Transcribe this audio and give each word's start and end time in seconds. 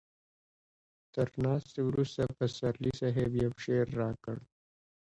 تر 1.13 1.27
ناستې 1.43 1.81
وروسته 1.89 2.21
پسرلي 2.37 2.91
صاحب 2.99 3.31
يو 3.43 3.51
شعر 3.63 3.87
راکړ. 4.01 4.37